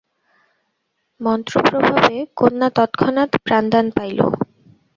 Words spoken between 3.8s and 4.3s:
Pile.